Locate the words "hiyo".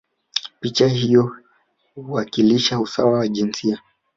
0.87-1.37